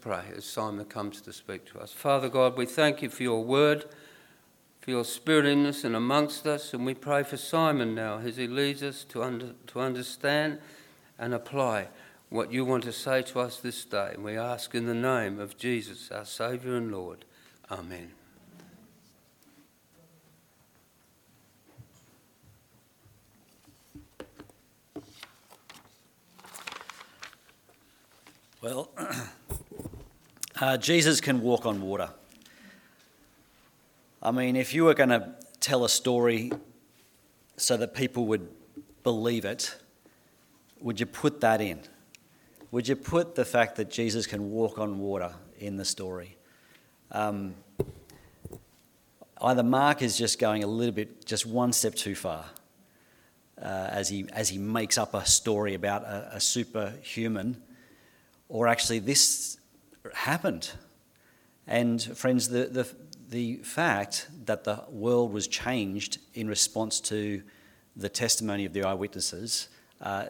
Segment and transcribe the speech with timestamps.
[0.00, 1.92] Pray as Simon comes to speak to us.
[1.92, 3.84] Father God, we thank you for your word,
[4.80, 8.36] for your spirit in us and amongst us, and we pray for Simon now as
[8.36, 10.58] he leads us to, under, to understand
[11.18, 11.88] and apply
[12.30, 14.12] what you want to say to us this day.
[14.14, 17.26] And we ask in the name of Jesus, our Saviour and Lord.
[17.70, 18.12] Amen.
[28.62, 28.90] Well,
[30.60, 32.10] uh, Jesus can walk on water.
[34.22, 36.52] I mean, if you were going to tell a story
[37.56, 38.46] so that people would
[39.02, 39.74] believe it,
[40.80, 41.80] would you put that in?
[42.70, 46.36] Would you put the fact that Jesus can walk on water in the story?
[47.10, 47.54] Um,
[49.42, 52.44] either Mark is just going a little bit, just one step too far,
[53.60, 57.60] uh, as he as he makes up a story about a, a superhuman
[58.48, 59.59] or actually this
[60.14, 60.70] happened.
[61.66, 62.88] And friends, the, the,
[63.28, 67.42] the fact that the world was changed in response to
[67.96, 69.68] the testimony of the eyewitnesses
[70.00, 70.26] uh,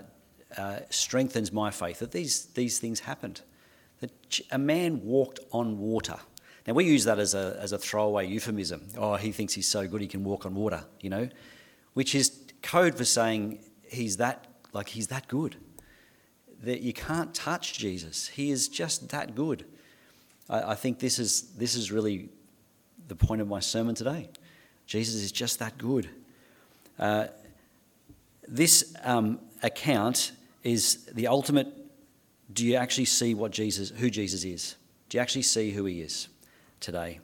[0.56, 3.42] uh, strengthens my faith that these, these things happened.
[4.00, 6.16] That a man walked on water.
[6.66, 8.88] Now, we use that as a, as a throwaway euphemism.
[8.96, 11.28] Oh, he thinks he's so good he can walk on water, you know,
[11.94, 15.56] which is code for saying he's that, like, he's that good
[16.62, 18.28] that you can't touch Jesus.
[18.28, 19.64] He is just that good.
[20.48, 22.28] I, I think this is, this is really
[23.08, 24.28] the point of my sermon today.
[24.86, 26.08] Jesus is just that good.
[26.98, 27.28] Uh,
[28.46, 30.32] this um, account
[30.64, 31.68] is the ultimate.
[32.52, 34.76] Do you actually see what Jesus, who Jesus is?
[35.08, 36.28] Do you actually see who he is
[36.80, 37.20] today?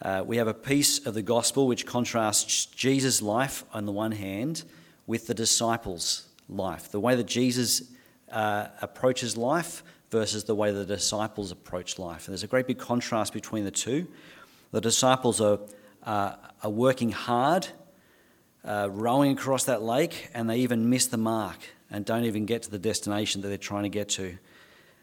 [0.00, 4.12] Uh, we have a piece of the gospel which contrasts Jesus' life on the one
[4.12, 4.64] hand
[5.06, 6.90] with the disciples' life.
[6.90, 7.82] The way that Jesus
[8.30, 12.26] uh, approaches life versus the way the disciples approach life.
[12.26, 14.06] And there's a great big contrast between the two.
[14.70, 15.60] The disciples are,
[16.02, 17.68] uh, are working hard,
[18.64, 21.58] uh, rowing across that lake, and they even miss the mark
[21.90, 24.38] and don't even get to the destination that they're trying to get to.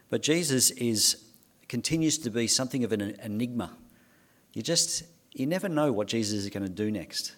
[0.08, 1.22] But Jesus is
[1.68, 3.76] continues to be something of an enigma.
[4.52, 7.34] You just you never know what Jesus is going to do next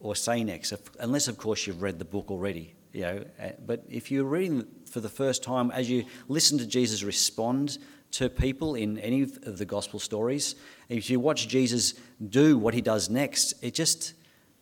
[0.00, 2.74] or say next, unless of course you've read the book already.
[2.92, 6.66] You know, uh, but if you're reading for the first time, as you listen to
[6.66, 7.78] Jesus respond
[8.12, 10.56] to people in any of the gospel stories,
[10.88, 11.94] if you watch Jesus
[12.28, 14.14] do what he does next, it just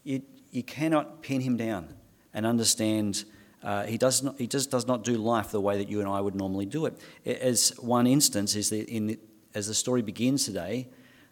[0.05, 1.95] you, you cannot pin him down
[2.35, 3.25] and understand.
[3.63, 4.39] Uh, he does not.
[4.39, 6.85] He just does not do life the way that you and I would normally do
[6.85, 6.99] it.
[7.25, 9.19] As one instance is that in the,
[9.55, 10.89] as the story begins today,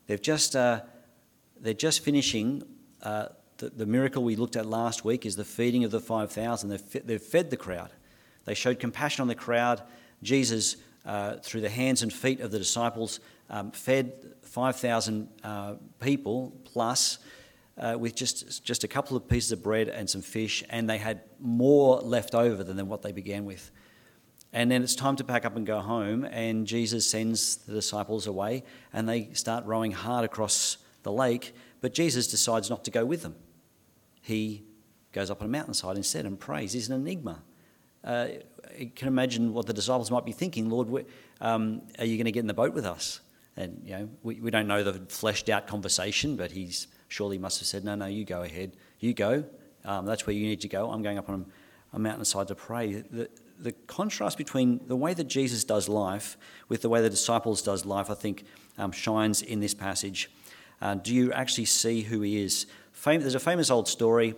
[0.06, 0.80] they've just uh,
[1.60, 2.62] they're just finishing.
[3.02, 6.68] Uh, the, the, miracle we looked at last week is the feeding of the 5,000.
[6.68, 7.90] They've, they've fed the crowd.
[8.44, 9.82] They showed compassion on the crowd.
[10.22, 13.20] Jesus, uh, through the hands and feet of the disciples,
[13.50, 17.18] um, fed 5,000 uh, people plus
[17.78, 20.98] uh, with just, just a couple of pieces of bread and some fish, and they
[20.98, 23.70] had more left over than what they began with.
[24.52, 28.26] And then it's time to pack up and go home, and Jesus sends the disciples
[28.26, 33.04] away, and they start rowing hard across the lake, but Jesus decides not to go
[33.04, 33.34] with them
[34.26, 34.64] he
[35.12, 36.72] goes up on a mountainside instead and prays.
[36.72, 37.42] He's an enigma.
[38.02, 38.26] Uh,
[38.76, 40.68] you can imagine what the disciples might be thinking.
[40.68, 41.06] Lord,
[41.40, 43.20] um, are you going to get in the boat with us?
[43.56, 47.60] And you know, we, we don't know the fleshed out conversation, but he's surely must
[47.60, 48.76] have said, "No, no, you go ahead.
[48.98, 49.44] You go.
[49.84, 50.90] Um, that's where you need to go.
[50.90, 51.46] I'm going up on
[51.92, 53.30] a, mountainside to pray." The,
[53.60, 56.36] the contrast between the way that Jesus does life
[56.68, 58.44] with the way the disciples does life, I think,
[58.76, 60.30] um, shines in this passage.
[60.82, 62.66] Uh, do you actually see who he is?
[62.96, 64.34] Fam- there's a famous old story.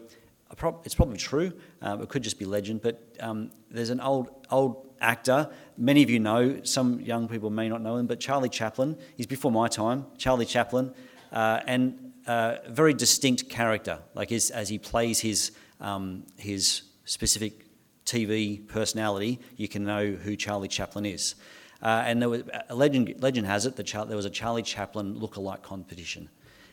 [0.84, 1.52] It's probably true.
[1.80, 2.82] Uh, it could just be legend.
[2.82, 5.48] But um, there's an old old actor.
[5.76, 6.60] Many of you know.
[6.64, 8.06] Some young people may not know him.
[8.06, 8.98] But Charlie Chaplin.
[9.16, 10.06] He's before my time.
[10.18, 10.92] Charlie Chaplin,
[11.32, 14.00] uh, and uh, very distinct character.
[14.14, 17.64] Like his, as he plays his um, his specific
[18.04, 21.36] TV personality, you can know who Charlie Chaplin is.
[21.80, 24.64] Uh, and there was, a legend, legend has it that Char- there was a Charlie
[24.64, 26.28] Chaplin look-alike competition.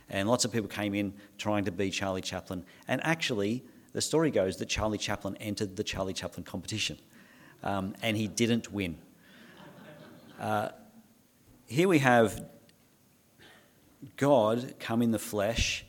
[0.10, 2.64] And lots of people came in trying to be Charlie Chaplin.
[2.88, 3.64] And actually,
[3.94, 6.98] the story goes that Charlie Chaplin entered the Charlie Chaplin competition
[7.66, 8.98] um, and he didn't win.
[10.40, 10.70] Uh,
[11.66, 12.46] here we have
[14.18, 15.86] God come in the flesh,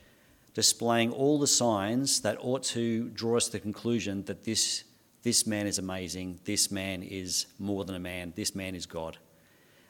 [0.55, 4.85] displaying all the signs that ought to draw us to the conclusion that this,
[5.23, 9.19] this man is amazing, this man is more than a man, this man is God.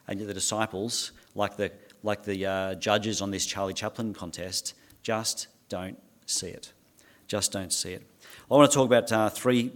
[0.07, 1.71] And yet the disciples, like the
[2.07, 4.73] like the uh, judges on this Charlie Chaplin contest,
[5.03, 6.71] just don't see it.
[7.27, 8.09] Just don't see it.
[8.49, 9.71] I want to talk about uh, three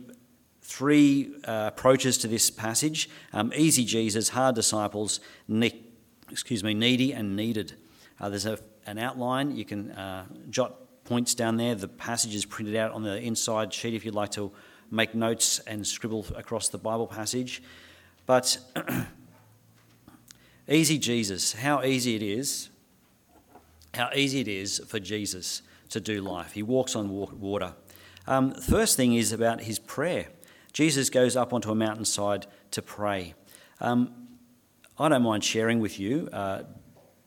[0.62, 5.84] three uh, approaches to this passage um, easy Jesus, hard disciples, ne-
[6.32, 7.74] excuse me, needy and needed.
[8.20, 9.56] Uh, there's a, an outline.
[9.56, 11.76] You can uh, jot points down there.
[11.76, 14.54] The passage is printed out on the inside sheet if you'd like to
[14.90, 17.62] make notes and scribble across the Bible passage.
[18.26, 18.58] But
[20.72, 22.70] easy Jesus, how easy it is,
[23.94, 26.54] how easy it is for Jesus to do life.
[26.54, 27.74] He walks on water.
[28.26, 30.28] Um, first thing is about his prayer.
[30.74, 33.34] Jesus goes up onto a mountainside to pray.
[33.82, 34.28] Um,
[34.98, 36.64] I don't mind sharing with you uh,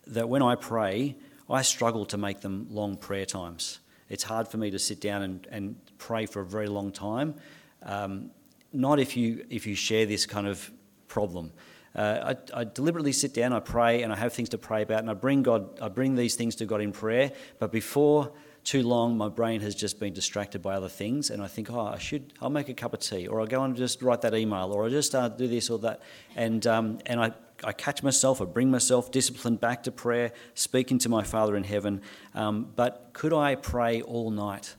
[0.06, 1.16] that when I pray,
[1.50, 3.80] I struggle to make them long prayer times.
[4.08, 7.34] It's hard for me to sit down and, and pray for a very long time.
[7.82, 8.30] Um,
[8.72, 10.70] not if you if you share this kind of
[11.06, 11.52] problem.
[11.94, 14.98] Uh, I, I, deliberately sit down, I pray, and I have things to pray about,
[14.98, 17.30] and I bring God, I bring these things to God in prayer.
[17.60, 18.32] But before
[18.64, 21.86] too long, my brain has just been distracted by other things, and I think, oh,
[21.86, 24.34] I should, I'll make a cup of tea, or I'll go and just write that
[24.34, 26.02] email, or I'll just uh, do this or that,
[26.34, 27.32] and um, and I,
[27.62, 31.62] I catch myself, I bring myself disciplined back to prayer, speaking to my Father in
[31.62, 32.02] heaven.
[32.34, 34.74] Um, but could I pray all night?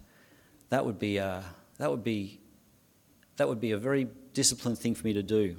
[0.69, 1.45] That would be a,
[1.77, 2.41] that would be
[3.37, 5.57] that would be a very disciplined thing for me to do.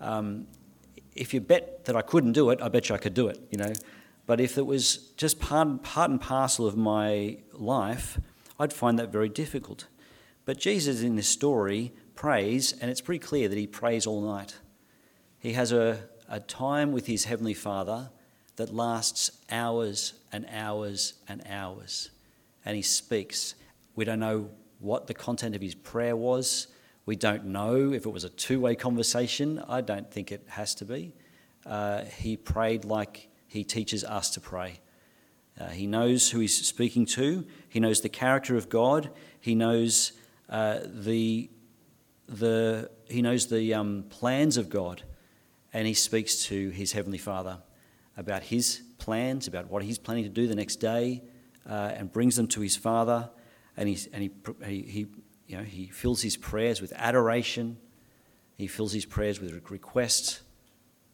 [0.00, 0.46] Um,
[1.14, 3.40] if you bet that I couldn't do it, I bet you I could do it.
[3.50, 3.72] You know.
[4.26, 8.20] But if it was just part, part and parcel of my life,
[8.58, 9.86] I'd find that very difficult.
[10.44, 14.58] But Jesus in this story prays, and it's pretty clear that he prays all night.
[15.38, 18.10] He has a, a time with his Heavenly Father
[18.56, 22.10] that lasts hours and hours and hours.
[22.64, 23.54] And he speaks.
[23.96, 26.66] We don't know what the content of his prayer was.
[27.10, 29.60] We don't know if it was a two way conversation.
[29.68, 31.12] I don't think it has to be.
[31.66, 34.78] Uh, he prayed like he teaches us to pray.
[35.58, 39.10] Uh, he knows who he's speaking to, he knows the character of God,
[39.40, 40.12] he knows
[40.50, 41.50] uh, the,
[42.28, 45.02] the, he knows the um, plans of God,
[45.72, 47.58] and he speaks to his Heavenly Father
[48.16, 51.24] about his plans, about what he's planning to do the next day,
[51.68, 53.30] uh, and brings them to his Father,
[53.76, 54.30] and, he, and he,
[54.64, 55.06] he, he,
[55.50, 57.76] you know, he fills his prayers with adoration,
[58.56, 60.42] he fills his prayers with requests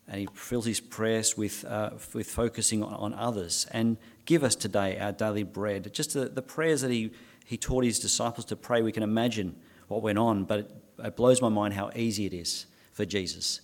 [0.07, 3.67] and he fills his prayers with, uh, with focusing on, on, others.
[3.73, 5.93] And give us today our daily bread.
[5.93, 7.13] Just the, the, prayers that he,
[7.45, 9.57] he taught his disciples to pray, we can imagine
[9.89, 10.71] what went on, but it,
[11.03, 13.63] it blows my mind how easy it is for Jesus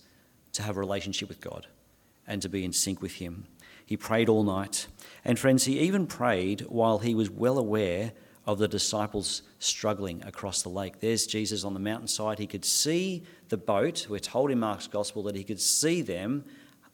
[0.53, 1.67] to have a relationship with God
[2.27, 3.45] and to be in sync with him.
[3.85, 4.87] He prayed all night.
[5.23, 8.13] And friends, he even prayed while he was well aware
[8.45, 10.99] of the disciples struggling across the lake.
[10.99, 12.39] There's Jesus on the mountainside.
[12.39, 14.07] He could see the boat.
[14.09, 16.43] We're told in Mark's gospel that he could see them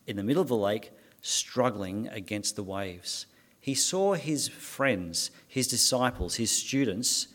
[0.06, 0.92] in the middle of the lake
[1.22, 3.26] struggling against the waves.
[3.60, 7.28] He saw his friends, his disciples, his students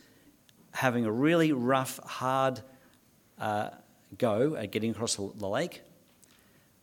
[0.73, 2.61] having a really rough, hard
[3.39, 3.71] uh,
[4.19, 5.83] go at getting across the lake,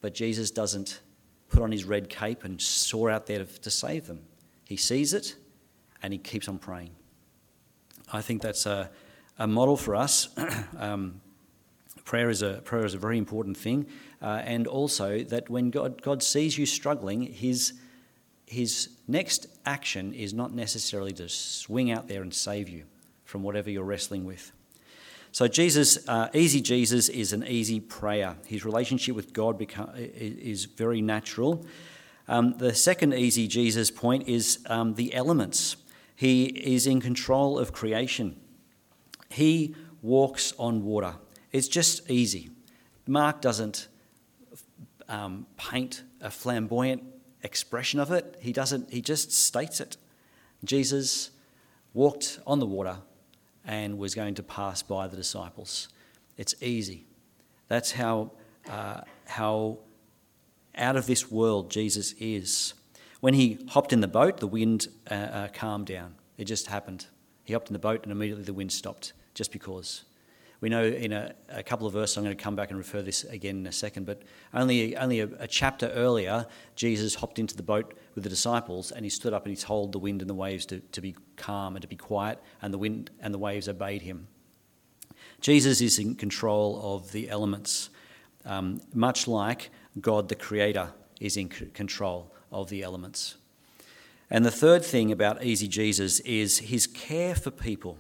[0.01, 1.01] but Jesus doesn't
[1.49, 4.21] put on his red cape and soar out there to, to save them.
[4.65, 5.35] He sees it
[6.01, 6.91] and he keeps on praying.
[8.13, 8.89] I think that's a,
[9.39, 10.29] a model for us.
[10.77, 11.21] um,
[12.03, 13.87] prayer, is a, prayer is a very important thing.
[14.21, 17.73] Uh, and also that when God, God sees you struggling, his,
[18.45, 22.83] his next action is not necessarily to swing out there and save you
[23.23, 24.51] from whatever you're wrestling with.
[25.31, 28.35] So Jesus, uh, easy Jesus, is an easy prayer.
[28.45, 31.65] His relationship with God become, is very natural.
[32.27, 35.77] Um, the second easy Jesus point is um, the elements.
[36.21, 38.39] He is in control of creation.
[39.27, 39.73] He
[40.03, 41.15] walks on water.
[41.51, 42.51] It's just easy.
[43.07, 43.87] Mark doesn't
[45.09, 47.01] um, paint a flamboyant
[47.41, 48.37] expression of it.
[48.39, 48.93] He doesn't.
[48.93, 49.97] He just states it.
[50.63, 51.31] Jesus
[51.91, 52.97] walked on the water
[53.65, 55.89] and was going to pass by the disciples.
[56.37, 57.07] It's easy.
[57.67, 58.33] That's how
[58.69, 59.79] uh, how
[60.75, 62.75] out of this world Jesus is.
[63.21, 66.15] When he hopped in the boat, the wind uh, uh, calmed down.
[66.37, 67.05] It just happened.
[67.43, 70.03] He hopped in the boat and immediately the wind stopped, just because.
[70.59, 73.03] We know in a, a couple of verses, I'm going to come back and refer
[73.03, 74.23] this again in a second, but
[74.55, 79.05] only, only a, a chapter earlier, Jesus hopped into the boat with the disciples and
[79.05, 81.75] he stood up and he told the wind and the waves to, to be calm
[81.75, 84.27] and to be quiet, and the wind and the waves obeyed him.
[85.41, 87.91] Jesus is in control of the elements,
[88.45, 93.35] um, much like God the Creator is in control of the elements.
[94.29, 97.97] And the third thing about Easy Jesus is his care for people.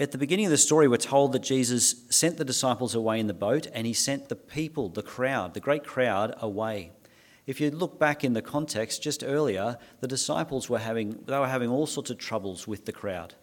[0.00, 3.26] At the beginning of the story, we're told that Jesus sent the disciples away in
[3.26, 6.92] the boat and he sent the people, the crowd, the great crowd, away.
[7.46, 11.48] If you look back in the context just earlier, the disciples were having, they were
[11.48, 13.34] having all sorts of troubles with the crowd.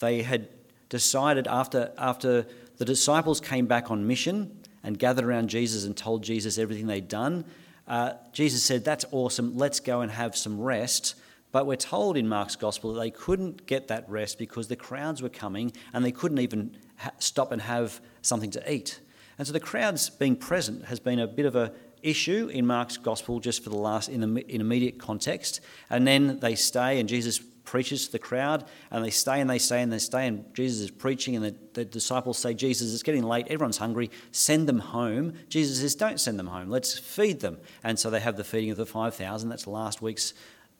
[0.00, 0.48] They had
[0.88, 2.46] decided after, after
[2.76, 7.08] the disciples came back on mission and gathered around Jesus and told Jesus everything they'd
[7.08, 7.44] done.
[7.86, 11.14] Uh, Jesus said, That's awesome, let's go and have some rest.
[11.50, 15.20] But we're told in Mark's gospel that they couldn't get that rest because the crowds
[15.20, 19.00] were coming and they couldn't even ha- stop and have something to eat.
[19.36, 21.72] And so the crowds being present has been a bit of a
[22.02, 25.60] issue in Mark's gospel just for the last in, the, in immediate context.
[25.90, 27.40] And then they stay and Jesus
[27.72, 30.82] preaches to the crowd and they stay and they stay and they stay and Jesus
[30.82, 34.78] is preaching and the, the disciples say, Jesus, it's getting late, everyone's hungry, send them
[34.78, 35.32] home.
[35.48, 37.56] Jesus says, don't send them home, let's feed them.
[37.82, 40.34] And so they have the feeding of the 5,000, that's last week's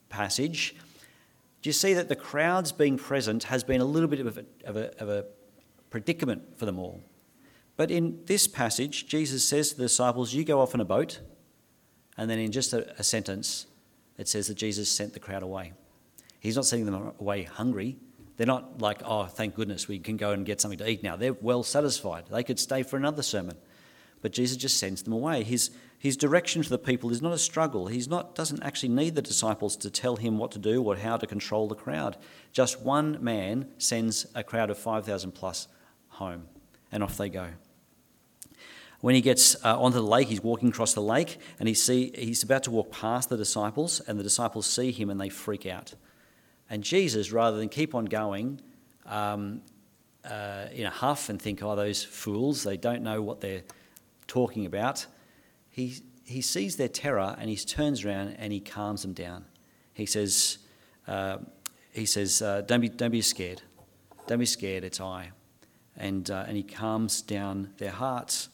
[0.09, 0.75] passage.
[1.63, 4.45] Do you see that the crowds being present has been a little bit of a,
[4.63, 5.25] of a, of a
[5.89, 7.01] predicament for them all?
[7.75, 11.21] But in this passage, Jesus says to the disciples, You go off in a boat.
[12.19, 13.65] And then in just a, a sentence,
[14.19, 15.73] it says that Jesus sent the crowd away.
[16.43, 17.95] He's not sending them away hungry.
[18.35, 21.15] They're not like, oh, thank goodness we can go and get something to eat now.
[21.15, 22.25] They're well satisfied.
[22.29, 23.55] They could stay for another sermon.
[24.21, 25.43] But Jesus just sends them away.
[25.43, 27.87] His, his direction to the people is not a struggle.
[27.87, 31.25] He doesn't actually need the disciples to tell him what to do or how to
[31.25, 32.17] control the crowd.
[32.51, 35.69] Just one man sends a crowd of 5,000 plus
[36.09, 36.49] home,
[36.91, 37.47] and off they go.
[38.99, 42.11] When he gets uh, onto the lake, he's walking across the lake, and he see,
[42.17, 45.65] he's about to walk past the disciples, and the disciples see him and they freak
[45.65, 45.93] out.
[46.73, 48.59] And Jesus, rather than keep on going
[49.05, 49.61] um,
[50.25, 53.61] uh, in a huff and think, oh, those fools, they don't know what they're
[54.25, 55.05] talking about,
[55.69, 59.45] he, he sees their terror and he turns around and he calms them down.
[59.93, 60.57] He says,
[61.07, 61.37] uh,
[61.91, 63.61] he says uh, don't, be, don't be scared.
[64.25, 65.29] Don't be scared, it's I.
[65.95, 68.49] And, uh, and he calms down their hearts.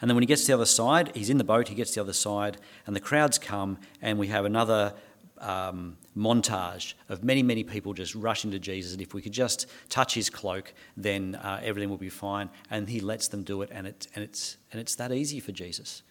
[0.00, 1.90] And then when he gets to the other side, he's in the boat, he gets
[1.90, 4.94] to the other side, and the crowds come, and we have another
[5.42, 8.92] um, montage of many, many people just rushing to Jesus.
[8.92, 12.48] And if we could just touch his cloak, then uh, everything will be fine.
[12.70, 15.52] And he lets them do it, and, it, and, it's, and it's that easy for
[15.52, 16.02] Jesus.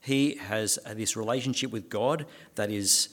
[0.00, 3.08] He has this relationship with God that is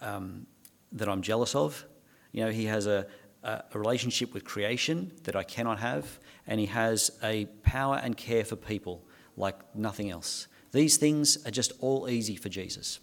[0.00, 0.46] um,
[0.92, 1.84] that I'm jealous of.
[2.32, 3.06] You know, he has a,
[3.42, 8.44] a relationship with creation that I cannot have, and he has a power and care
[8.44, 9.04] for people
[9.36, 10.48] like nothing else.
[10.72, 12.98] These things are just all easy for Jesus.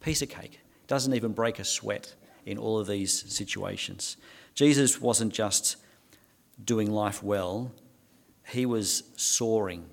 [0.00, 0.60] Piece of cake.
[0.86, 2.14] Doesn't even break a sweat
[2.44, 4.16] in all of these situations.
[4.54, 5.76] Jesus wasn't just
[6.64, 7.72] doing life well,
[8.48, 9.86] he was soaring,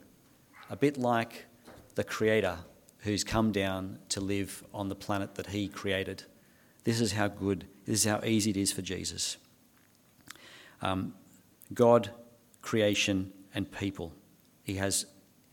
[0.69, 1.45] a bit like
[1.95, 2.59] the Creator
[2.99, 6.23] who's come down to live on the planet that he created.
[6.83, 9.37] This is how good, this is how easy it is for Jesus.
[10.81, 11.13] Um,
[11.73, 12.11] God,
[12.61, 14.13] creation, and people.
[14.63, 15.05] He has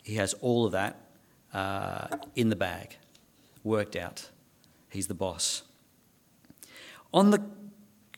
[0.03, 1.11] he has all of that
[1.53, 2.97] uh, in the bag,
[3.63, 4.31] worked out.
[4.91, 5.63] He's the boss.
[7.13, 7.43] On the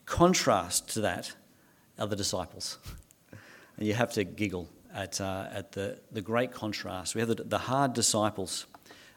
[0.05, 1.33] contrast to that
[1.97, 2.77] are the disciples.
[3.77, 7.15] and you have to giggle at, uh, at the, the great contrast.
[7.15, 8.65] We have the, the hard disciples.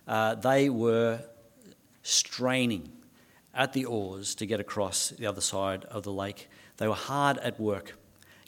[0.06, 1.20] Uh, they were
[2.02, 2.92] straining
[3.54, 6.48] at the oars to get across the other side of the lake.
[6.76, 7.98] They were hard at work.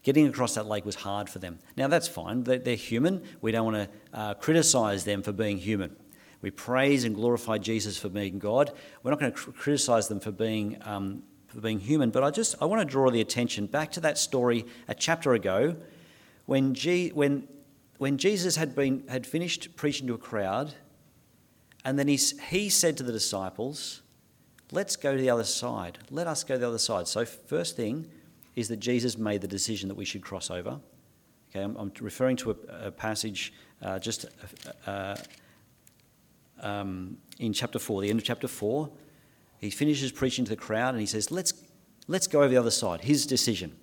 [0.02, 1.58] Getting across that lake was hard for them.
[1.76, 2.44] Now, that's fine.
[2.44, 3.22] They're human.
[3.40, 5.96] We don't want to uh, criticise them for being human.
[6.40, 8.72] We praise and glorify Jesus for being God.
[9.02, 12.10] We're not going to criticise them for being, um, for being human.
[12.10, 15.34] But I just I want to draw the attention back to that story a chapter
[15.34, 15.76] ago
[16.46, 17.48] when, G, when,
[17.98, 20.74] when Jesus had, been, had finished preaching to a crowd,
[21.84, 22.18] and then he,
[22.50, 24.02] he said to the disciples,
[24.70, 25.98] Let's go to the other side.
[26.10, 27.08] Let us go to the other side.
[27.08, 28.10] So, first thing,
[28.58, 30.80] is that Jesus made the decision that we should cross over.
[31.50, 34.26] Okay, I'm, I'm referring to a, a passage uh, just
[34.86, 35.16] uh, uh,
[36.60, 38.90] um, in chapter 4, the end of chapter 4.
[39.58, 41.52] He finishes preaching to the crowd and he says, let's,
[42.06, 43.76] let's go over the other side, his decision.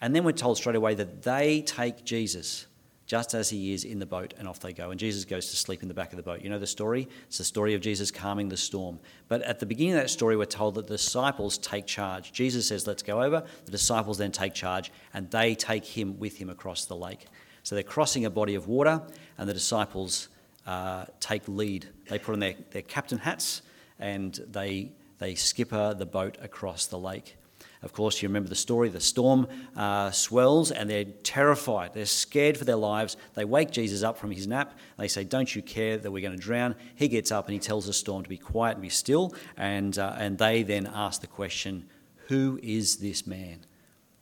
[0.00, 2.66] And then we're told straight away that they take Jesus
[3.08, 4.90] just as he is in the boat, and off they go.
[4.90, 6.42] And Jesus goes to sleep in the back of the boat.
[6.42, 7.08] You know the story?
[7.26, 9.00] It's the story of Jesus calming the storm.
[9.28, 12.32] But at the beginning of that story, we're told that the disciples take charge.
[12.32, 13.42] Jesus says, Let's go over.
[13.64, 17.24] The disciples then take charge, and they take him with him across the lake.
[17.62, 19.00] So they're crossing a body of water,
[19.38, 20.28] and the disciples
[20.68, 21.88] uh, take lead.
[22.08, 23.62] They put on their, their captain hats,
[23.98, 27.36] and they, they skipper the boat across the lake.
[27.82, 29.46] Of course, you remember the story the storm
[29.76, 31.94] uh, swells and they're terrified.
[31.94, 33.16] They're scared for their lives.
[33.34, 34.76] They wake Jesus up from his nap.
[34.98, 36.74] They say, Don't you care that we're going to drown?
[36.96, 39.32] He gets up and he tells the storm to be quiet and be still.
[39.56, 41.88] And, uh, and they then ask the question,
[42.26, 43.64] Who is this man?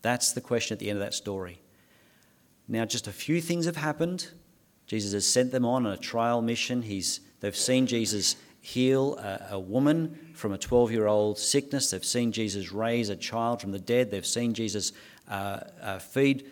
[0.03, 1.63] That's the question at the end of that story.
[2.69, 4.33] Now, just a few things have happened.
[4.87, 6.83] Jesus has sent them on a trial mission.
[6.83, 11.91] He's, they've seen Jesus heal a, a woman from a 12 year old sickness.
[11.91, 14.11] They've seen Jesus raise a child from the dead.
[14.11, 14.93] They've seen Jesus
[15.29, 16.51] uh, uh, feed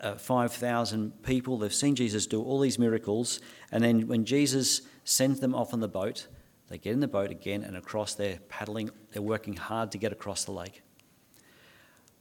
[0.00, 1.58] uh, 5,000 people.
[1.58, 3.40] They've seen Jesus do all these miracles.
[3.72, 6.26] And then when Jesus sends them off on the boat,
[6.68, 10.12] they get in the boat again and across they're paddling, they're working hard to get
[10.12, 10.82] across the lake.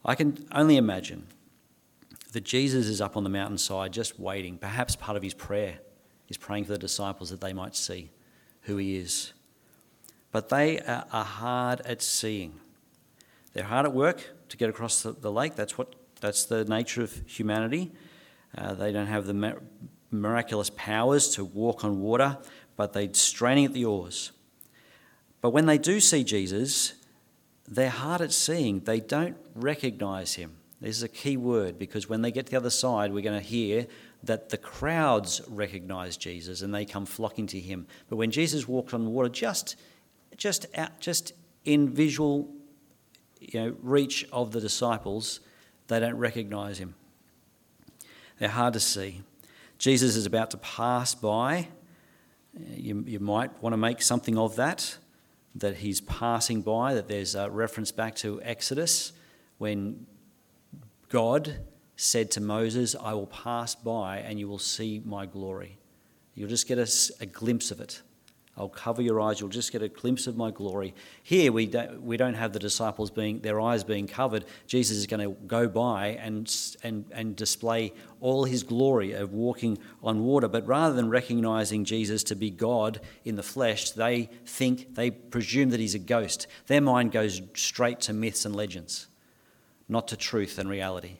[0.03, 1.27] I can only imagine
[2.35, 4.57] that Jesus is up on the mountainside just waiting.
[4.57, 5.79] Perhaps part of his prayer
[6.27, 8.11] is praying for the disciples that they might see
[8.63, 9.31] who he is.
[10.33, 12.59] But they are hard at seeing.
[13.53, 15.55] They're hard at work to get across the, lake.
[15.55, 17.93] That's, what, that's the nature of humanity.
[18.57, 19.61] Uh, they don't have the
[20.11, 22.37] miraculous powers to walk on water,
[22.75, 24.33] but they're straining at the oars.
[25.39, 26.95] But when they do see Jesus,
[27.65, 28.81] they're hard at seeing.
[28.81, 30.57] They don't recognize him.
[30.85, 33.39] This is a key word because when they get to the other side, we're going
[33.39, 33.87] to hear
[34.21, 37.87] that the crowds recognize Jesus and they come flocking to him.
[38.07, 39.77] But when Jesus walked on the water, just,
[40.37, 41.33] just, out, just
[41.63, 42.53] in visual
[43.39, 45.39] you know, reach of the disciples,
[45.87, 46.93] they don't recognize him.
[48.37, 49.23] They're hard to see.
[49.79, 51.69] Jesus is about to pass by.
[52.53, 54.99] You, you might want to make something of that,
[55.55, 59.13] that he's passing by, that there's a reference back to Exodus
[59.57, 60.05] when
[61.15, 61.59] God
[61.95, 65.77] said to Moses, I will pass by and you will see my glory.
[66.33, 68.01] You'll just get a, a glimpse of it.
[68.57, 69.39] I'll cover your eyes.
[69.39, 70.93] You'll just get a glimpse of my glory.
[71.23, 74.43] Here, we don't, we don't have the disciples being, their eyes being covered.
[74.67, 79.77] Jesus is going to go by and, and, and display all his glory of walking
[80.03, 80.49] on water.
[80.49, 85.69] But rather than recognizing Jesus to be God in the flesh, they think, they presume
[85.69, 86.47] that he's a ghost.
[86.67, 89.07] Their mind goes straight to myths and legends,
[89.87, 91.17] not to truth and reality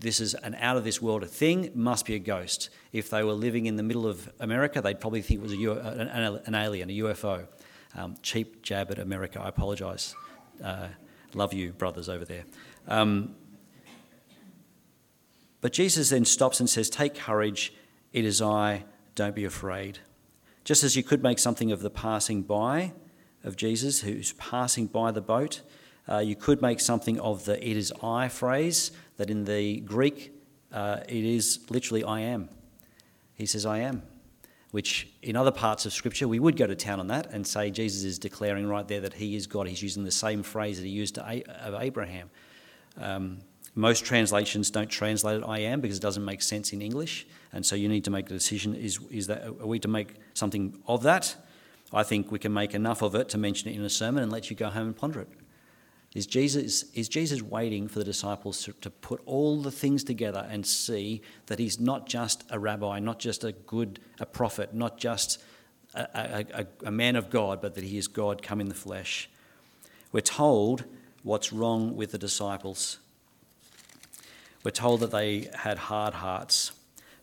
[0.00, 2.70] this is an out of this world thing, must be a ghost.
[2.92, 6.40] If they were living in the middle of America, they'd probably think it was an,
[6.46, 7.46] an alien, a UFO.
[7.94, 10.14] Um, cheap jab at America, I apologise.
[10.62, 10.88] Uh,
[11.34, 12.44] love you, brothers over there.
[12.86, 13.34] Um,
[15.62, 17.72] but Jesus then stops and says, Take courage,
[18.12, 20.00] it is I, don't be afraid.
[20.62, 22.92] Just as you could make something of the passing by
[23.42, 25.62] of Jesus, who's passing by the boat,
[26.08, 30.32] uh, you could make something of the it is I phrase, that in the Greek
[30.72, 32.48] uh, it is literally I am.
[33.34, 34.02] He says, I am.
[34.70, 37.70] Which in other parts of Scripture, we would go to town on that and say
[37.70, 39.68] Jesus is declaring right there that he is God.
[39.68, 42.30] He's using the same phrase that he used to of Abraham.
[42.98, 43.38] Um,
[43.74, 47.26] most translations don't translate it I am because it doesn't make sense in English.
[47.52, 50.14] And so you need to make a decision is, is that, are we to make
[50.34, 51.36] something of that?
[51.92, 54.32] I think we can make enough of it to mention it in a sermon and
[54.32, 55.28] let you go home and ponder it.
[56.16, 60.46] Is Jesus, is Jesus waiting for the disciples to, to put all the things together
[60.50, 64.96] and see that he's not just a rabbi, not just a good a prophet, not
[64.96, 65.42] just
[65.92, 68.74] a, a, a, a man of God, but that he is God come in the
[68.74, 69.28] flesh?
[70.10, 70.84] We're told
[71.22, 72.98] what's wrong with the disciples.
[74.64, 76.72] We're told that they had hard hearts.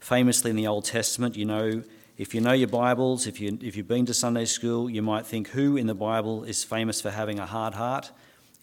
[0.01, 1.81] Famously in the Old Testament, you know,
[2.19, 5.25] if you know your Bibles, if, you, if you've been to Sunday school, you might
[5.25, 8.11] think who in the Bible is famous for having a hard heart?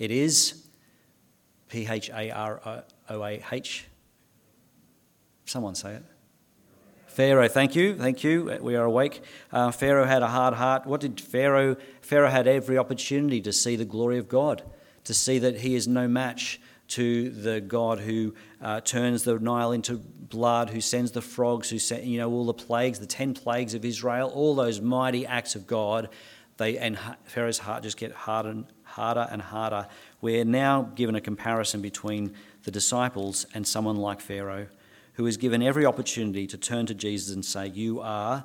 [0.00, 0.54] It is
[1.68, 3.84] P H A R O A H.
[5.44, 6.04] Someone say it.
[7.06, 8.58] Pharaoh, thank you, thank you.
[8.62, 9.20] We are awake.
[9.52, 10.86] Uh, Pharaoh had a hard heart.
[10.86, 11.76] What did Pharaoh?
[12.00, 14.62] Pharaoh had every opportunity to see the glory of God,
[15.04, 19.72] to see that he is no match to the God who uh, turns the Nile
[19.72, 23.34] into blood, who sends the frogs, who sent, you know all the plagues, the ten
[23.34, 26.08] plagues of Israel, all those mighty acts of God.
[26.56, 29.87] They and Pharaoh's heart just get hardened harder and harder.
[30.20, 34.66] We're now given a comparison between the disciples and someone like Pharaoh,
[35.14, 38.44] who is given every opportunity to turn to Jesus and say, You are,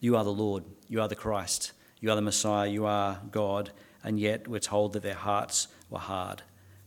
[0.00, 3.70] you are the Lord, you are the Christ, you are the Messiah, you are God.
[4.04, 6.42] And yet we're told that their hearts were hard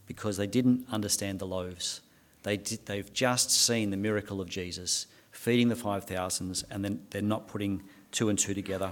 [0.06, 2.02] because they didn't understand the loaves.
[2.44, 7.22] They did, they've just seen the miracle of Jesus feeding the 5,000s, and then they're
[7.22, 8.92] not putting two and two together.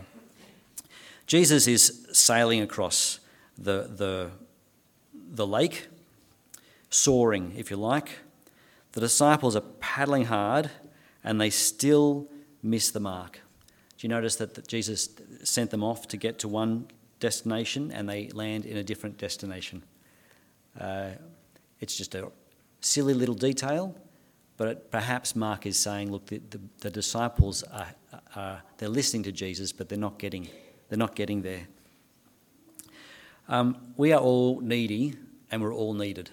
[1.25, 3.19] Jesus is sailing across
[3.57, 4.31] the, the,
[5.13, 5.87] the lake,
[6.89, 8.19] soaring, if you like.
[8.93, 10.71] The disciples are paddling hard
[11.23, 12.27] and they still
[12.63, 13.41] miss the mark.
[13.97, 15.09] Do you notice that Jesus
[15.43, 16.87] sent them off to get to one
[17.19, 19.83] destination and they land in a different destination?
[20.79, 21.09] Uh,
[21.79, 22.31] it's just a
[22.81, 23.95] silly little detail,
[24.55, 27.87] but it, perhaps Mark is saying, look, the, the, the disciples are,
[28.35, 30.47] are, they're listening to Jesus, but they're not getting,
[30.89, 31.67] they're not getting there.
[33.49, 35.13] Um, we are all needy
[35.49, 36.29] and we're all needed.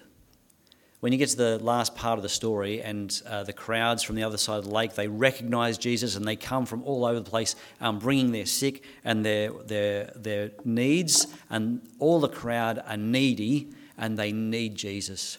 [0.99, 4.15] When you get to the last part of the story and uh, the crowds from
[4.15, 7.19] the other side of the lake, they recognize Jesus and they come from all over
[7.19, 12.81] the place um, bringing their sick and their, their, their needs, and all the crowd
[12.87, 15.37] are needy and they need Jesus.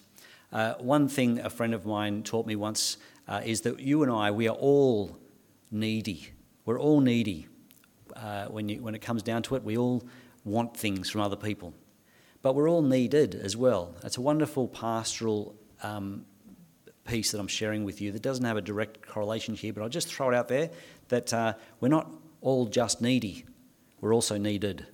[0.52, 2.96] Uh, one thing a friend of mine taught me once
[3.28, 5.18] uh, is that you and I, we are all
[5.70, 6.28] needy.
[6.64, 7.48] We're all needy.
[8.14, 10.04] Uh, when, you, when it comes down to it, we all
[10.46, 11.74] want things from other people.
[12.40, 13.94] But we're all needed as well.
[14.04, 16.24] It's a wonderful pastoral um,
[17.04, 19.88] piece that I'm sharing with you that doesn't have a direct correlation here, but I'll
[19.88, 20.70] just throw it out there
[21.08, 23.44] that uh, we're not all just needy,
[24.00, 24.86] we're also needed.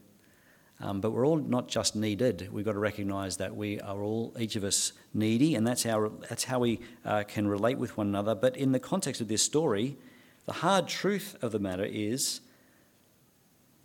[0.80, 2.48] Um, but we're all not just needed.
[2.50, 6.10] We've got to recognise that we are all, each of us, needy, and that's how,
[6.28, 8.34] that's how we uh, can relate with one another.
[8.34, 9.96] But in the context of this story,
[10.44, 12.40] the hard truth of the matter is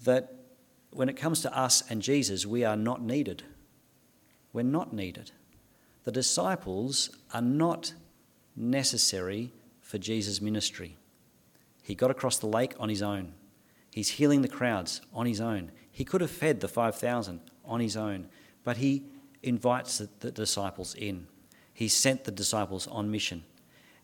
[0.06, 0.37] that
[0.91, 3.43] when it comes to us and Jesus, we are not needed.
[4.54, 5.32] We're not needed.
[6.04, 7.93] The disciples are not
[8.56, 10.97] necessary for Jesus' ministry.
[11.84, 13.34] He got across the lake on his own.
[13.91, 15.71] He's healing the crowds on his own.
[15.91, 18.28] He could have fed the 5,000 on his own,
[18.63, 19.04] but he
[19.43, 21.28] invites the, the, disciples in.
[21.73, 23.43] He sent the disciples on mission.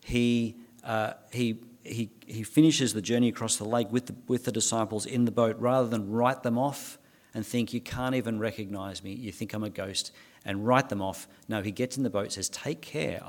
[0.04, 4.52] He, uh, he, he, he finishes the journey across the lake with the, with the
[4.52, 6.98] disciples in the boat rather than write them off
[7.34, 9.14] and think, You can't even recognize me.
[9.14, 10.12] You think I'm a ghost,
[10.46, 11.28] and write them off.
[11.48, 13.22] No, he gets in the boat, says, Take care.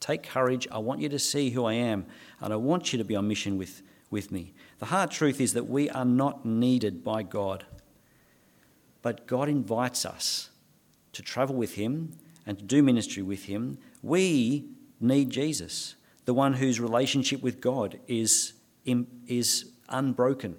[0.00, 0.68] Take courage.
[0.70, 2.06] I want you to see who I am,
[2.40, 4.54] and I want you to be on mission with, with me.
[4.78, 7.66] The hard truth is that we are not needed by God,
[9.02, 10.50] but God invites us
[11.12, 12.12] to travel with Him
[12.46, 13.78] and to do ministry with Him.
[14.02, 14.68] We
[15.00, 15.96] need Jesus,
[16.28, 18.52] the one whose relationship with God is,
[18.84, 20.58] is unbroken,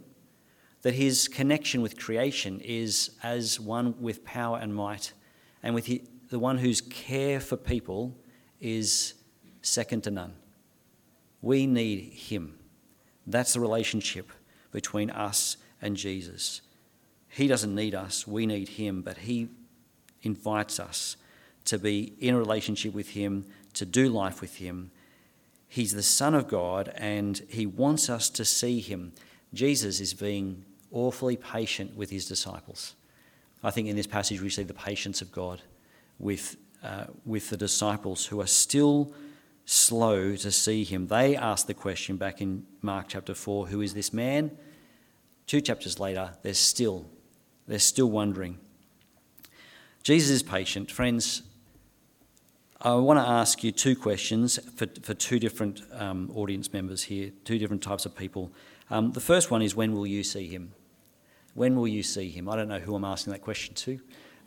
[0.82, 5.14] that his connection with creation is as one with power and might,
[5.62, 5.88] and with
[6.30, 8.18] the one whose care for people
[8.60, 9.14] is
[9.62, 10.34] second to none.
[11.40, 12.58] We need him.
[13.28, 14.32] That's the relationship
[14.72, 16.62] between us and Jesus.
[17.28, 19.50] He doesn't need us, we need him, but he
[20.24, 21.16] invites us
[21.66, 24.90] to be in a relationship with him, to do life with him.
[25.70, 29.14] He's the Son of God and he wants us to see him.
[29.54, 32.96] Jesus is being awfully patient with his disciples.
[33.64, 35.62] I think in this passage we see the patience of God
[36.18, 39.14] with, uh, with the disciples who are still
[39.66, 41.08] slow to see him.
[41.08, 44.58] They ask the question back in Mark chapter 4 Who is this man?
[45.46, 47.06] Two chapters later, they're still,
[47.68, 48.58] they're still wondering.
[50.02, 50.90] Jesus is patient.
[50.90, 51.44] Friends,
[52.82, 57.32] I want to ask you two questions for, for two different um, audience members here,
[57.44, 58.52] two different types of people.
[58.90, 60.72] Um, the first one is when will you see him?
[61.56, 62.48] When will you see him?
[62.48, 64.00] I don't know who I'm asking that question to.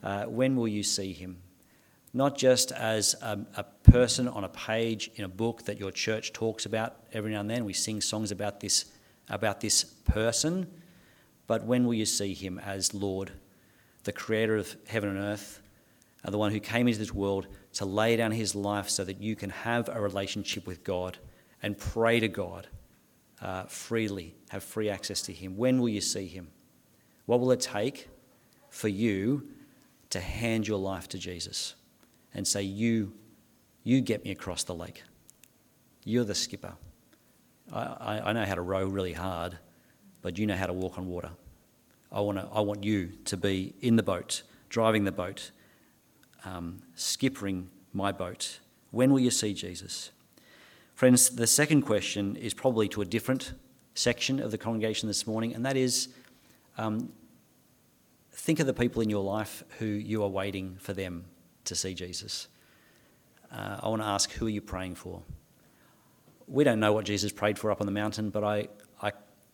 [0.03, 1.38] Uh, when will you see him?
[2.14, 6.33] not just as a, a, person on a page in a book that your church
[6.33, 7.64] talks about every now and then.
[7.64, 8.85] We sing songs about this,
[9.29, 10.66] about this person,
[11.47, 13.33] but when will you see him as Lord,
[14.05, 15.61] the creator of heaven and earth,
[16.23, 19.21] and the one who came into this world to lay down his life so that
[19.21, 21.19] you can have a relationship with God
[21.63, 22.67] and pray to God
[23.41, 25.57] uh, freely, have free access to him?
[25.57, 26.49] When will you see him?
[27.27, 28.09] What will it take
[28.71, 29.49] for you
[30.11, 31.75] to hand your life to Jesus?
[32.35, 33.13] and say, You,
[33.85, 35.03] you get me across the lake.
[36.05, 36.75] You're the skipper.
[37.73, 39.57] I, I know how to row really hard,
[40.21, 41.31] but you know how to walk on water.
[42.11, 45.53] I, wanna, I want you to be in the boat, driving the boat,
[46.45, 48.61] um, skippering my boat.
[48.91, 50.11] When will you see Jesus?
[50.95, 53.55] Friends, the second question is probably to a different
[53.95, 56.09] section of the congregation this morning, and that is
[56.79, 57.13] um,
[58.33, 61.25] think of the people in your life who you are waiting for them
[61.65, 62.49] to see Jesus.
[63.51, 65.23] Uh, I want to ask, who are you praying for?
[66.49, 68.69] We don't know what Jesus prayed for up on the mountain, but I,
[69.01, 69.13] I,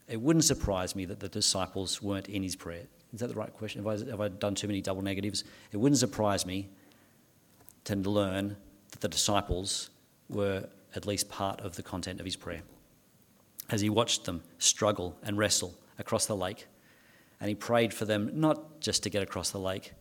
[0.09, 2.85] it wouldn't surprise me that the disciples weren't in his prayer.
[3.12, 3.85] Is that the right question?
[3.85, 5.44] Have I, have I done too many double negatives?
[5.72, 6.68] It wouldn't surprise me
[7.88, 8.57] to learn
[8.90, 9.90] that the disciples
[10.29, 12.62] were at least part of the content of his prayer.
[13.70, 16.66] As he watched them struggle and wrestle across the lake,
[17.40, 19.92] and he prayed for them not just to get across the lake,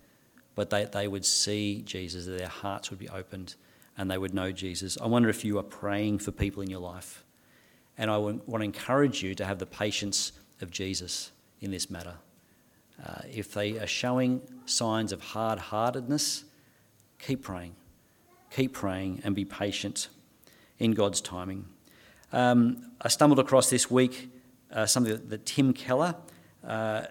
[0.56, 3.56] but they, they would see Jesus, that their hearts would be opened
[3.98, 4.98] and they would know Jesus.
[5.02, 7.24] I wonder if you are praying for people in your life.
[7.98, 12.16] And I want to encourage you to have the patience of Jesus in this matter.
[13.04, 16.44] Uh, if they are showing signs of hard heartedness,
[17.20, 17.76] keep praying.
[18.52, 20.10] Keep praying and be patient
[20.80, 21.66] in God's timing.
[22.32, 24.30] Um, I stumbled across this week
[24.72, 26.16] uh, something that, that Tim Keller
[26.66, 27.04] uh,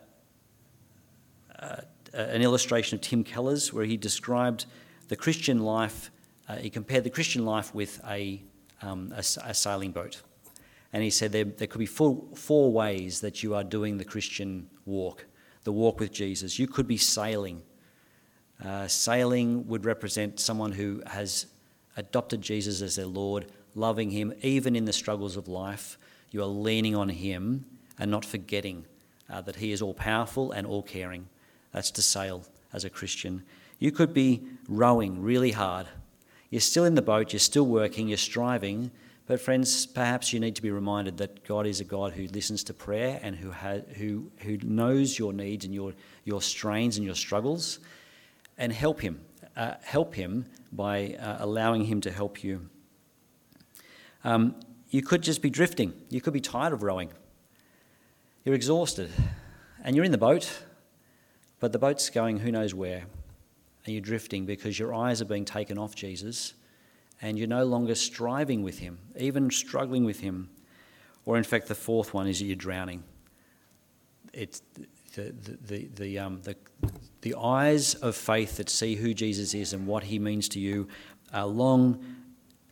[1.59, 1.77] uh
[2.16, 4.64] an illustration of Tim Keller's where he described
[5.09, 6.11] the Christian life.
[6.49, 8.42] Uh, he compared the Christian life with a,
[8.83, 10.23] um, a, a, sailing boat.
[10.92, 14.05] And he said there, there could be four, four ways that you are doing the
[14.05, 15.27] Christian walk,
[15.64, 16.59] the walk with Jesus.
[16.59, 17.62] You could be sailing.
[18.64, 21.47] Uh, sailing would represent someone who has
[21.97, 25.99] adopted Jesus as their Lord, loving Him even in the struggles of life.
[26.31, 27.66] You are leaning on Him
[27.99, 28.85] and not forgetting
[29.31, 31.29] uh, that He is all powerful and all caring.
[31.73, 33.42] That's to sail as a Christian.
[33.79, 35.87] You could be rowing really hard.
[36.51, 38.90] You're still in the boat, you're still working, you're striving.
[39.27, 42.62] But, friends, perhaps you need to be reminded that God is a God who listens
[42.64, 47.05] to prayer and who, ha- who, who knows your needs and your, your strains and
[47.05, 47.81] your struggles,
[48.59, 49.21] and help Him.
[49.57, 52.69] Uh, help Him by uh, allowing Him to help you.
[54.25, 54.55] Um,
[54.90, 55.92] you could just be drifting.
[56.11, 57.11] You could be tired of rowing.
[58.45, 59.11] You're exhausted.
[59.83, 60.64] And you're in the boat,
[61.61, 63.05] but the boat's going who knows where.
[63.85, 66.55] And you're drifting because your eyes are being taken off Jesus
[67.23, 70.51] and you're no longer striving with Him, even struggling with Him.
[71.25, 73.03] Or, in fact, the fourth one is that you're drowning.
[74.33, 74.62] It's
[75.16, 76.57] the, the, the, um, the,
[77.22, 80.88] the eyes of faith that see who Jesus is and what He means to you
[81.33, 82.05] are long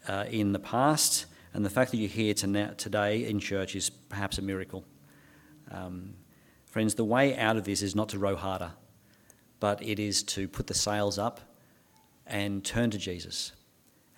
[0.07, 3.91] uh, in the past, and the fact that you're here to today in church is
[3.91, 4.85] perhaps a miracle.
[5.71, 6.15] Um,
[6.67, 8.73] friends, the way out of this is not to row harder,
[9.61, 11.41] but it is to put the sails up
[12.27, 13.53] and turn to Jesus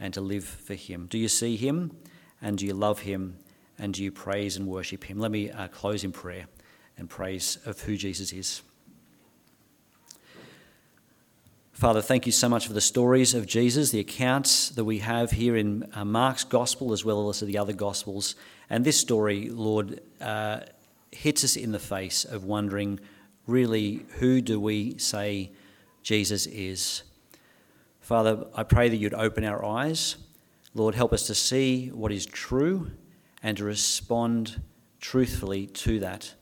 [0.00, 1.06] and to live for Him.
[1.06, 1.96] Do you see Him
[2.42, 3.38] and do you love Him
[3.78, 5.18] and do you praise and worship Him?
[5.18, 6.46] Let me uh, close in prayer
[6.96, 8.62] and praise of who Jesus is.
[11.72, 15.32] Father, thank you so much for the stories of Jesus, the accounts that we have
[15.32, 18.34] here in uh, Mark's Gospel as well as the other Gospels.
[18.70, 20.60] And this story, Lord, uh,
[21.12, 22.98] hits us in the face of wondering
[23.46, 25.50] really who do we say
[26.02, 27.02] Jesus is?
[28.00, 30.16] Father, I pray that you'd open our eyes.
[30.72, 32.90] Lord, help us to see what is true
[33.42, 34.62] and to respond
[35.00, 36.32] truthfully to that.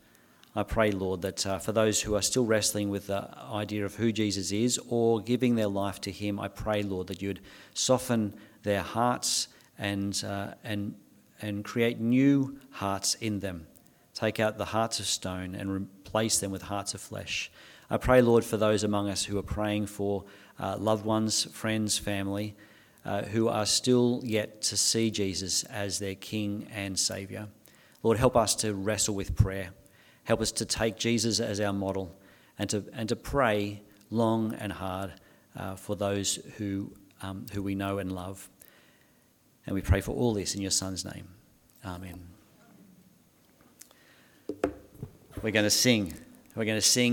[0.57, 3.97] I pray, Lord, that uh, for those who are still wrestling with the idea of
[3.97, 7.41] who Jesus is or giving their life to Him, I pray, Lord, that you'd
[7.75, 10.95] soften their hearts and, uh, and,
[11.43, 13.67] and create new hearts in them.
[14.15, 17.51] Take out the hearts of stone and replace them with hearts of flesh.
[17.91, 20.25] I pray, Lord, for those among us who are praying for
[20.61, 22.55] uh, loved ones, friends, family,
[23.05, 27.49] uh, who are still yet to see Jesus as their King and Saviour.
[28.05, 29.71] Lord, help us to wrestle with prayer.
[30.25, 32.15] Help us to take Jesus as our model
[32.59, 35.13] and to, and to pray long and hard
[35.57, 38.49] uh, for those who, um, who we know and love.
[39.67, 41.29] And we pray for all this in your Son's name.
[41.85, 42.21] Amen.
[45.43, 46.15] We're going to sing.
[46.55, 47.03] We're going to sing.